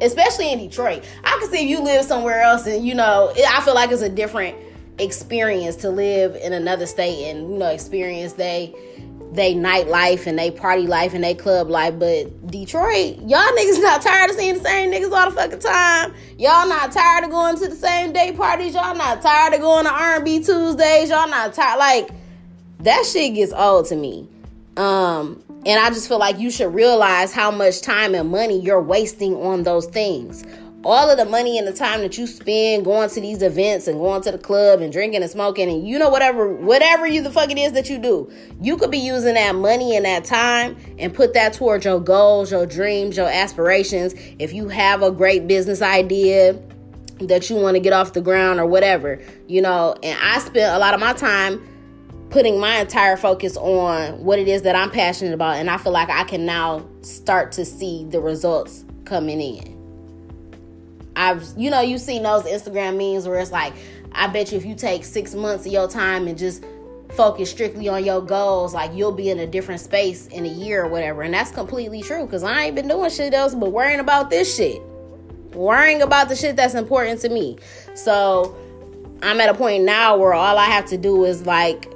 Especially 0.00 0.52
in 0.52 0.58
Detroit. 0.60 1.04
I 1.24 1.36
can 1.40 1.50
see 1.50 1.64
if 1.64 1.68
you 1.68 1.80
live 1.80 2.04
somewhere 2.04 2.42
else 2.42 2.66
and, 2.66 2.86
you 2.86 2.94
know, 2.94 3.32
I 3.48 3.60
feel 3.62 3.74
like 3.74 3.90
it's 3.90 4.02
a 4.02 4.08
different 4.08 4.56
experience 4.98 5.76
to 5.76 5.90
live 5.90 6.36
in 6.36 6.52
another 6.52 6.86
state 6.86 7.30
and, 7.30 7.52
you 7.52 7.58
know, 7.58 7.68
experience 7.68 8.34
they 8.34 8.74
they 9.34 9.52
nightlife 9.52 10.28
and 10.28 10.38
they 10.38 10.52
party 10.52 10.86
life 10.86 11.12
and 11.12 11.24
they 11.24 11.34
club 11.34 11.68
life. 11.68 11.98
But 11.98 12.46
Detroit, 12.46 13.18
y'all 13.18 13.40
niggas 13.40 13.82
not 13.82 14.00
tired 14.00 14.30
of 14.30 14.36
seeing 14.36 14.54
the 14.54 14.60
same 14.60 14.92
niggas 14.92 15.10
all 15.10 15.28
the 15.28 15.34
fucking 15.34 15.58
time. 15.58 16.14
Y'all 16.38 16.68
not 16.68 16.92
tired 16.92 17.24
of 17.24 17.30
going 17.30 17.58
to 17.58 17.68
the 17.68 17.74
same 17.74 18.12
day 18.12 18.32
parties. 18.32 18.74
Y'all 18.74 18.94
not 18.94 19.22
tired 19.22 19.54
of 19.54 19.60
going 19.60 19.86
to 19.86 19.90
R&B 19.90 20.38
Tuesdays. 20.44 21.10
Y'all 21.10 21.28
not 21.28 21.52
tired. 21.52 21.78
Like 21.78 22.10
that 22.80 23.04
shit 23.06 23.34
gets 23.34 23.52
old 23.52 23.86
to 23.86 23.96
me. 23.96 24.28
Um, 24.76 25.42
and 25.66 25.80
I 25.80 25.88
just 25.88 26.08
feel 26.08 26.18
like 26.18 26.38
you 26.38 26.50
should 26.50 26.72
realize 26.72 27.32
how 27.32 27.50
much 27.50 27.80
time 27.80 28.14
and 28.14 28.30
money 28.30 28.60
you're 28.60 28.82
wasting 28.82 29.34
on 29.36 29.62
those 29.64 29.86
things 29.86 30.44
all 30.84 31.10
of 31.10 31.16
the 31.16 31.24
money 31.24 31.58
and 31.58 31.66
the 31.66 31.72
time 31.72 32.00
that 32.00 32.18
you 32.18 32.26
spend 32.26 32.84
going 32.84 33.08
to 33.08 33.20
these 33.20 33.42
events 33.42 33.88
and 33.88 33.98
going 33.98 34.22
to 34.22 34.30
the 34.30 34.38
club 34.38 34.80
and 34.80 34.92
drinking 34.92 35.22
and 35.22 35.30
smoking 35.30 35.70
and 35.70 35.86
you 35.86 35.98
know 35.98 36.08
whatever 36.08 36.52
whatever 36.52 37.06
you 37.06 37.22
the 37.22 37.30
fuck 37.30 37.50
it 37.50 37.58
is 37.58 37.72
that 37.72 37.88
you 37.88 37.98
do 37.98 38.30
you 38.60 38.76
could 38.76 38.90
be 38.90 38.98
using 38.98 39.34
that 39.34 39.54
money 39.54 39.96
and 39.96 40.04
that 40.04 40.24
time 40.24 40.76
and 40.98 41.14
put 41.14 41.32
that 41.34 41.52
towards 41.52 41.84
your 41.84 42.00
goals 42.00 42.50
your 42.50 42.66
dreams 42.66 43.16
your 43.16 43.28
aspirations. 43.28 44.14
If 44.38 44.52
you 44.52 44.68
have 44.68 45.02
a 45.02 45.10
great 45.10 45.46
business 45.46 45.82
idea 45.82 46.60
that 47.20 47.48
you 47.48 47.56
want 47.56 47.76
to 47.76 47.80
get 47.80 47.92
off 47.92 48.12
the 48.12 48.20
ground 48.20 48.58
or 48.58 48.66
whatever 48.66 49.20
you 49.46 49.62
know 49.62 49.94
and 50.02 50.18
i 50.20 50.38
spent 50.40 50.74
a 50.74 50.78
lot 50.78 50.94
of 50.94 51.00
my 51.00 51.12
time 51.12 51.64
putting 52.30 52.58
my 52.58 52.78
entire 52.78 53.16
focus 53.16 53.56
on 53.56 54.24
what 54.24 54.38
it 54.38 54.48
is 54.48 54.62
that 54.62 54.74
i'm 54.74 54.90
passionate 54.90 55.32
about 55.32 55.56
and 55.56 55.70
i 55.70 55.76
feel 55.76 55.92
like 55.92 56.10
i 56.10 56.24
can 56.24 56.44
now 56.44 56.84
start 57.02 57.52
to 57.52 57.64
see 57.64 58.04
the 58.10 58.20
results 58.20 58.84
coming 59.04 59.40
in 59.40 59.73
I've 61.16 61.46
you 61.56 61.70
know 61.70 61.80
you've 61.80 62.00
seen 62.00 62.22
those 62.22 62.44
Instagram 62.44 62.96
memes 62.96 63.26
where 63.26 63.38
it's 63.38 63.52
like, 63.52 63.74
I 64.12 64.26
bet 64.26 64.52
you 64.52 64.58
if 64.58 64.64
you 64.64 64.74
take 64.74 65.04
six 65.04 65.34
months 65.34 65.66
of 65.66 65.72
your 65.72 65.88
time 65.88 66.26
and 66.26 66.36
just 66.36 66.64
focus 67.16 67.50
strictly 67.50 67.88
on 67.88 68.04
your 68.04 68.20
goals, 68.20 68.74
like 68.74 68.92
you'll 68.94 69.12
be 69.12 69.30
in 69.30 69.38
a 69.38 69.46
different 69.46 69.80
space 69.80 70.26
in 70.28 70.44
a 70.44 70.48
year 70.48 70.84
or 70.84 70.88
whatever. 70.88 71.22
And 71.22 71.32
that's 71.32 71.50
completely 71.50 72.02
true 72.02 72.24
because 72.24 72.42
I 72.42 72.64
ain't 72.64 72.74
been 72.74 72.88
doing 72.88 73.10
shit 73.10 73.34
else 73.34 73.54
but 73.54 73.70
worrying 73.72 74.00
about 74.00 74.30
this 74.30 74.54
shit. 74.54 74.82
Worrying 75.52 76.02
about 76.02 76.28
the 76.28 76.36
shit 76.36 76.56
that's 76.56 76.74
important 76.74 77.20
to 77.20 77.28
me. 77.28 77.58
So 77.94 78.56
I'm 79.22 79.40
at 79.40 79.48
a 79.48 79.54
point 79.54 79.84
now 79.84 80.16
where 80.16 80.34
all 80.34 80.58
I 80.58 80.66
have 80.66 80.86
to 80.86 80.96
do 80.96 81.24
is 81.24 81.46
like 81.46 81.93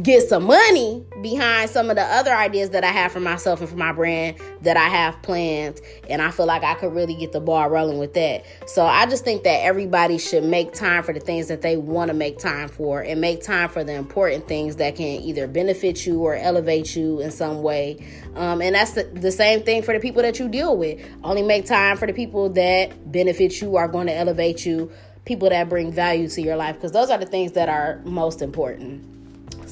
get 0.00 0.28
some 0.28 0.44
money 0.44 1.04
behind 1.20 1.68
some 1.68 1.90
of 1.90 1.96
the 1.96 2.02
other 2.02 2.32
ideas 2.32 2.70
that 2.70 2.84
I 2.84 2.88
have 2.88 3.12
for 3.12 3.20
myself 3.20 3.60
and 3.60 3.68
for 3.68 3.76
my 3.76 3.92
brand 3.92 4.38
that 4.62 4.76
I 4.76 4.88
have 4.88 5.20
planned. 5.22 5.80
And 6.08 6.22
I 6.22 6.30
feel 6.30 6.46
like 6.46 6.62
I 6.62 6.74
could 6.74 6.94
really 6.94 7.14
get 7.14 7.32
the 7.32 7.40
ball 7.40 7.68
rolling 7.68 7.98
with 7.98 8.14
that. 8.14 8.44
So 8.66 8.86
I 8.86 9.06
just 9.06 9.24
think 9.24 9.42
that 9.42 9.62
everybody 9.62 10.18
should 10.18 10.44
make 10.44 10.72
time 10.72 11.02
for 11.02 11.12
the 11.12 11.20
things 11.20 11.48
that 11.48 11.62
they 11.62 11.76
want 11.76 12.08
to 12.08 12.14
make 12.14 12.38
time 12.38 12.68
for 12.68 13.02
and 13.02 13.20
make 13.20 13.42
time 13.42 13.68
for 13.68 13.84
the 13.84 13.92
important 13.92 14.48
things 14.48 14.76
that 14.76 14.96
can 14.96 15.20
either 15.20 15.46
benefit 15.46 16.06
you 16.06 16.20
or 16.20 16.36
elevate 16.36 16.96
you 16.96 17.20
in 17.20 17.30
some 17.30 17.62
way. 17.62 18.04
Um, 18.34 18.62
and 18.62 18.74
that's 18.74 18.92
the, 18.92 19.04
the 19.04 19.32
same 19.32 19.62
thing 19.62 19.82
for 19.82 19.92
the 19.92 20.00
people 20.00 20.22
that 20.22 20.38
you 20.38 20.48
deal 20.48 20.76
with. 20.76 21.00
Only 21.22 21.42
make 21.42 21.66
time 21.66 21.96
for 21.96 22.06
the 22.06 22.14
people 22.14 22.48
that 22.50 23.12
benefit 23.12 23.60
you, 23.60 23.76
are 23.76 23.88
going 23.88 24.06
to 24.06 24.14
elevate 24.14 24.64
you, 24.64 24.90
people 25.24 25.50
that 25.50 25.68
bring 25.68 25.92
value 25.92 26.28
to 26.28 26.40
your 26.40 26.56
life, 26.56 26.76
because 26.76 26.92
those 26.92 27.10
are 27.10 27.18
the 27.18 27.26
things 27.26 27.52
that 27.52 27.68
are 27.68 28.00
most 28.04 28.42
important. 28.42 29.21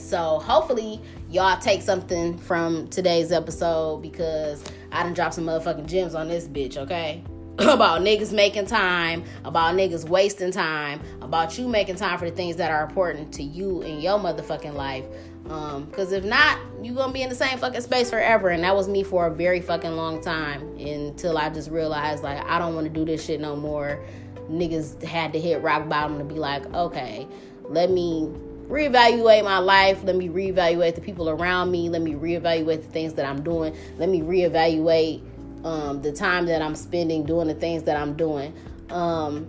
So 0.00 0.38
hopefully 0.40 1.00
y'all 1.30 1.58
take 1.58 1.82
something 1.82 2.38
from 2.38 2.88
today's 2.88 3.32
episode 3.32 4.02
because 4.02 4.64
I 4.90 5.02
done 5.02 5.14
dropped 5.14 5.34
some 5.34 5.44
motherfucking 5.44 5.86
gems 5.86 6.14
on 6.14 6.28
this 6.28 6.48
bitch, 6.48 6.76
okay? 6.76 7.22
about 7.58 8.00
niggas 8.00 8.32
making 8.32 8.66
time, 8.66 9.22
about 9.44 9.74
niggas 9.74 10.08
wasting 10.08 10.50
time, 10.50 11.00
about 11.20 11.58
you 11.58 11.68
making 11.68 11.96
time 11.96 12.18
for 12.18 12.28
the 12.28 12.34
things 12.34 12.56
that 12.56 12.70
are 12.70 12.84
important 12.84 13.32
to 13.34 13.42
you 13.42 13.82
in 13.82 14.00
your 14.00 14.18
motherfucking 14.18 14.72
life. 14.72 15.04
Um, 15.48 15.90
cause 15.90 16.12
if 16.12 16.24
not, 16.24 16.58
you 16.82 16.94
gonna 16.94 17.12
be 17.12 17.22
in 17.22 17.28
the 17.28 17.34
same 17.34 17.58
fucking 17.58 17.82
space 17.82 18.08
forever. 18.08 18.48
And 18.48 18.64
that 18.64 18.74
was 18.74 18.88
me 18.88 19.02
for 19.02 19.26
a 19.26 19.30
very 19.30 19.60
fucking 19.60 19.92
long 19.92 20.22
time 20.22 20.62
until 20.78 21.36
I 21.36 21.50
just 21.50 21.70
realized 21.70 22.22
like 22.22 22.42
I 22.46 22.58
don't 22.58 22.74
wanna 22.74 22.88
do 22.88 23.04
this 23.04 23.24
shit 23.24 23.40
no 23.40 23.56
more. 23.56 24.02
Niggas 24.50 25.02
had 25.02 25.32
to 25.34 25.40
hit 25.40 25.60
rock 25.60 25.88
bottom 25.88 26.18
to 26.18 26.24
be 26.24 26.36
like, 26.36 26.64
okay, 26.72 27.28
let 27.64 27.90
me 27.90 28.32
reevaluate 28.70 29.44
my 29.44 29.58
life. 29.58 30.02
Let 30.04 30.16
me 30.16 30.28
reevaluate 30.28 30.94
the 30.94 31.00
people 31.00 31.28
around 31.28 31.70
me. 31.70 31.90
Let 31.90 32.02
me 32.02 32.14
reevaluate 32.14 32.82
the 32.82 32.88
things 32.88 33.14
that 33.14 33.26
I'm 33.26 33.42
doing. 33.42 33.76
Let 33.98 34.08
me 34.08 34.20
reevaluate 34.20 35.22
um, 35.64 36.00
the 36.00 36.12
time 36.12 36.46
that 36.46 36.62
I'm 36.62 36.76
spending 36.76 37.24
doing 37.26 37.48
the 37.48 37.54
things 37.54 37.82
that 37.82 37.96
I'm 37.96 38.16
doing. 38.16 38.54
Um, 38.88 39.46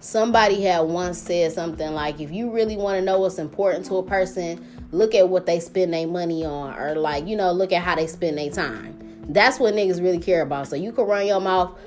somebody 0.00 0.62
had 0.62 0.80
once 0.80 1.18
said 1.18 1.52
something 1.52 1.92
like, 1.94 2.20
if 2.20 2.32
you 2.32 2.50
really 2.50 2.76
want 2.76 2.98
to 2.98 3.04
know 3.04 3.20
what's 3.20 3.38
important 3.38 3.86
to 3.86 3.96
a 3.96 4.02
person, 4.02 4.86
look 4.90 5.14
at 5.14 5.28
what 5.28 5.46
they 5.46 5.60
spend 5.60 5.94
their 5.94 6.08
money 6.08 6.44
on, 6.44 6.76
or 6.76 6.96
like, 6.96 7.26
you 7.26 7.36
know, 7.36 7.52
look 7.52 7.72
at 7.72 7.82
how 7.82 7.94
they 7.94 8.08
spend 8.08 8.36
their 8.36 8.50
time. 8.50 8.98
That's 9.28 9.60
what 9.60 9.74
niggas 9.74 10.02
really 10.02 10.18
care 10.18 10.42
about. 10.42 10.66
So 10.66 10.76
you 10.76 10.92
can 10.92 11.06
run 11.06 11.26
your 11.26 11.40
mouth 11.40 11.78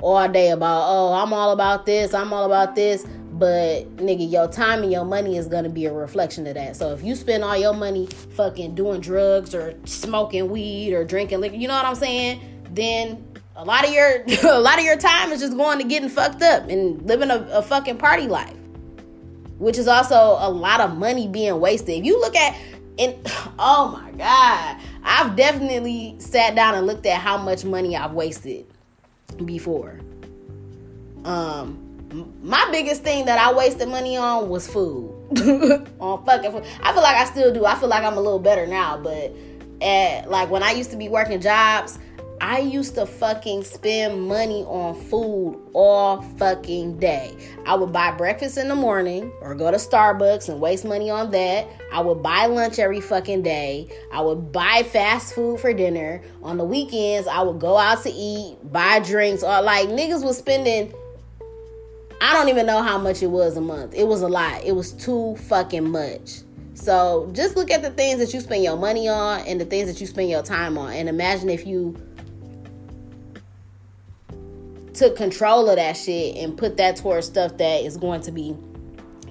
all 0.00 0.28
day 0.28 0.50
about, 0.50 0.84
oh, 0.86 1.12
I'm 1.12 1.32
all 1.32 1.50
about 1.50 1.84
this, 1.84 2.14
I'm 2.14 2.32
all 2.32 2.44
about 2.44 2.76
this. 2.76 3.04
But 3.36 3.96
nigga, 3.96 4.30
your 4.30 4.46
time 4.46 4.84
and 4.84 4.92
your 4.92 5.04
money 5.04 5.36
is 5.36 5.48
gonna 5.48 5.68
be 5.68 5.86
a 5.86 5.92
reflection 5.92 6.46
of 6.46 6.54
that. 6.54 6.76
So 6.76 6.92
if 6.92 7.02
you 7.02 7.16
spend 7.16 7.42
all 7.42 7.56
your 7.56 7.74
money 7.74 8.06
fucking 8.36 8.76
doing 8.76 9.00
drugs 9.00 9.56
or 9.56 9.74
smoking 9.84 10.50
weed 10.50 10.94
or 10.94 11.04
drinking 11.04 11.40
liquor, 11.40 11.56
you 11.56 11.66
know 11.66 11.74
what 11.74 11.84
I'm 11.84 11.96
saying? 11.96 12.40
Then 12.70 13.26
a 13.56 13.64
lot 13.64 13.84
of 13.84 13.92
your 13.92 14.22
a 14.44 14.60
lot 14.60 14.78
of 14.78 14.84
your 14.84 14.96
time 14.96 15.32
is 15.32 15.40
just 15.40 15.56
going 15.56 15.78
to 15.78 15.84
getting 15.84 16.08
fucked 16.08 16.42
up 16.42 16.68
and 16.68 17.04
living 17.08 17.30
a, 17.32 17.38
a 17.50 17.62
fucking 17.62 17.98
party 17.98 18.28
life. 18.28 18.56
Which 19.58 19.78
is 19.78 19.88
also 19.88 20.14
a 20.14 20.48
lot 20.48 20.80
of 20.80 20.96
money 20.96 21.26
being 21.26 21.58
wasted. 21.58 21.98
If 21.98 22.04
you 22.04 22.20
look 22.20 22.36
at 22.36 22.56
and 23.00 23.16
oh 23.58 24.00
my 24.00 24.12
god, 24.12 24.80
I've 25.02 25.34
definitely 25.34 26.14
sat 26.20 26.54
down 26.54 26.76
and 26.76 26.86
looked 26.86 27.06
at 27.06 27.20
how 27.20 27.36
much 27.36 27.64
money 27.64 27.96
I've 27.96 28.12
wasted 28.12 28.64
before. 29.44 29.98
Um 31.24 31.83
my 32.42 32.68
biggest 32.70 33.02
thing 33.02 33.24
that 33.26 33.38
I 33.38 33.52
wasted 33.52 33.88
money 33.88 34.16
on 34.16 34.48
was 34.48 34.68
food. 34.68 35.10
on 36.00 36.24
fucking 36.24 36.52
food. 36.52 36.64
I 36.82 36.92
feel 36.92 37.02
like 37.02 37.16
I 37.16 37.24
still 37.24 37.52
do. 37.52 37.64
I 37.64 37.74
feel 37.74 37.88
like 37.88 38.04
I'm 38.04 38.14
a 38.14 38.20
little 38.20 38.38
better 38.38 38.66
now, 38.66 38.96
but 38.98 39.32
at 39.82 40.30
like 40.30 40.50
when 40.50 40.62
I 40.62 40.72
used 40.72 40.90
to 40.92 40.96
be 40.96 41.08
working 41.08 41.40
jobs, 41.40 41.98
I 42.40 42.58
used 42.58 42.96
to 42.96 43.06
fucking 43.06 43.64
spend 43.64 44.28
money 44.28 44.64
on 44.64 44.94
food 44.94 45.58
all 45.72 46.20
fucking 46.36 46.98
day. 46.98 47.34
I 47.64 47.74
would 47.74 47.92
buy 47.92 48.10
breakfast 48.10 48.58
in 48.58 48.68
the 48.68 48.74
morning 48.74 49.32
or 49.40 49.54
go 49.54 49.70
to 49.70 49.76
Starbucks 49.76 50.48
and 50.48 50.60
waste 50.60 50.84
money 50.84 51.10
on 51.10 51.30
that. 51.30 51.68
I 51.92 52.00
would 52.00 52.22
buy 52.22 52.46
lunch 52.46 52.78
every 52.78 53.00
fucking 53.00 53.42
day. 53.42 53.88
I 54.12 54.20
would 54.20 54.52
buy 54.52 54.82
fast 54.82 55.34
food 55.34 55.60
for 55.60 55.72
dinner. 55.72 56.22
On 56.42 56.58
the 56.58 56.64
weekends, 56.64 57.28
I 57.28 57.40
would 57.40 57.60
go 57.60 57.78
out 57.78 58.02
to 58.02 58.10
eat, 58.10 58.58
buy 58.70 58.98
drinks, 58.98 59.42
or 59.42 59.62
like 59.62 59.88
niggas 59.88 60.24
was 60.24 60.36
spending 60.36 60.92
I 62.20 62.32
don't 62.32 62.48
even 62.48 62.66
know 62.66 62.82
how 62.82 62.98
much 62.98 63.22
it 63.22 63.30
was 63.30 63.56
a 63.56 63.60
month. 63.60 63.94
It 63.94 64.06
was 64.06 64.22
a 64.22 64.28
lot. 64.28 64.64
It 64.64 64.72
was 64.72 64.92
too 64.92 65.36
fucking 65.48 65.90
much. 65.90 66.40
So 66.74 67.30
just 67.32 67.56
look 67.56 67.70
at 67.70 67.82
the 67.82 67.90
things 67.90 68.18
that 68.18 68.34
you 68.34 68.40
spend 68.40 68.64
your 68.64 68.76
money 68.76 69.08
on 69.08 69.40
and 69.40 69.60
the 69.60 69.64
things 69.64 69.88
that 69.90 70.00
you 70.00 70.06
spend 70.06 70.28
your 70.28 70.42
time 70.42 70.76
on. 70.76 70.92
And 70.92 71.08
imagine 71.08 71.48
if 71.48 71.66
you 71.66 71.96
took 74.94 75.16
control 75.16 75.68
of 75.68 75.76
that 75.76 75.96
shit 75.96 76.36
and 76.36 76.56
put 76.56 76.76
that 76.76 76.96
towards 76.96 77.26
stuff 77.26 77.56
that 77.58 77.84
is 77.84 77.96
going 77.96 78.20
to 78.22 78.32
be 78.32 78.56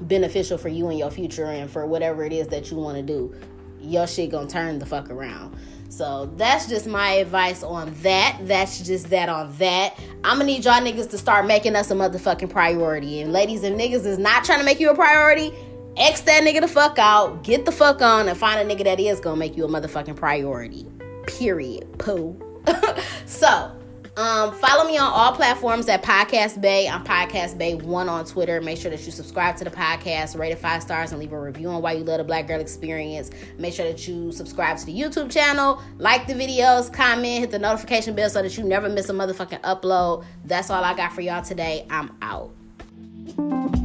beneficial 0.01 0.57
for 0.57 0.69
you 0.69 0.89
in 0.89 0.97
your 0.97 1.11
future 1.11 1.45
and 1.45 1.69
for 1.69 1.85
whatever 1.85 2.23
it 2.23 2.33
is 2.33 2.47
that 2.49 2.69
you 2.69 2.77
want 2.77 2.97
to 2.97 3.03
do. 3.03 3.33
Your 3.79 4.07
shit 4.07 4.31
gonna 4.31 4.49
turn 4.49 4.79
the 4.79 4.85
fuck 4.85 5.09
around. 5.09 5.57
So 5.95 6.27
that's 6.37 6.65
just 6.65 6.87
my 6.87 7.11
advice 7.11 7.61
on 7.61 7.93
that. 8.01 8.39
That's 8.41 8.81
just 8.81 9.11
that 9.11 9.29
on 9.29 9.55
that. 9.59 9.95
I'm 10.23 10.39
gonna 10.39 10.45
need 10.45 10.65
y'all 10.65 10.81
niggas 10.81 11.07
to 11.11 11.19
start 11.19 11.45
making 11.45 11.75
us 11.75 11.91
a 11.91 11.93
motherfucking 11.93 12.49
priority. 12.49 13.21
And 13.21 13.31
ladies 13.31 13.63
and 13.63 13.79
niggas 13.79 14.07
is 14.07 14.17
not 14.17 14.43
trying 14.43 14.57
to 14.57 14.65
make 14.65 14.79
you 14.79 14.89
a 14.89 14.95
priority. 14.95 15.53
X 15.95 16.21
that 16.21 16.41
nigga 16.41 16.61
the 16.61 16.67
fuck 16.67 16.97
out. 16.97 17.43
Get 17.43 17.65
the 17.65 17.71
fuck 17.71 18.01
on 18.01 18.27
and 18.27 18.35
find 18.35 18.59
a 18.59 18.75
nigga 18.75 18.83
that 18.85 18.99
is 18.99 19.19
gonna 19.19 19.35
make 19.35 19.55
you 19.55 19.65
a 19.65 19.67
motherfucking 19.67 20.15
priority. 20.15 20.87
Period. 21.27 21.99
Pooh. 21.99 22.35
so 23.27 23.71
um, 24.15 24.53
follow 24.53 24.87
me 24.87 24.97
on 24.97 25.11
all 25.11 25.33
platforms 25.33 25.89
at 25.89 26.03
Podcast 26.03 26.61
Bay. 26.61 26.87
I'm 26.87 27.03
Podcast 27.03 27.57
Bay 27.57 27.73
One 27.73 28.07
on 28.07 28.25
Twitter. 28.25 28.61
Make 28.61 28.77
sure 28.77 28.91
that 28.91 29.03
you 29.05 29.11
subscribe 29.11 29.57
to 29.57 29.63
the 29.63 29.71
podcast, 29.71 30.37
rate 30.37 30.51
it 30.51 30.59
five 30.59 30.83
stars, 30.83 31.11
and 31.11 31.19
leave 31.19 31.33
a 31.33 31.39
review 31.39 31.69
on 31.69 31.81
why 31.81 31.93
you 31.93 32.03
love 32.03 32.19
the 32.19 32.23
Black 32.23 32.47
Girl 32.47 32.59
Experience. 32.59 33.31
Make 33.57 33.73
sure 33.73 33.85
that 33.85 34.07
you 34.07 34.31
subscribe 34.31 34.77
to 34.77 34.85
the 34.85 34.97
YouTube 34.97 35.31
channel, 35.31 35.81
like 35.97 36.27
the 36.27 36.33
videos, 36.33 36.93
comment, 36.93 37.39
hit 37.39 37.51
the 37.51 37.59
notification 37.59 38.13
bell 38.15 38.29
so 38.29 38.43
that 38.43 38.55
you 38.57 38.63
never 38.63 38.87
miss 38.87 39.09
a 39.09 39.13
motherfucking 39.13 39.61
upload. 39.61 40.25
That's 40.45 40.69
all 40.69 40.83
I 40.83 40.93
got 40.93 41.13
for 41.13 41.21
y'all 41.21 41.41
today. 41.41 41.87
I'm 41.89 42.15
out. 42.21 43.82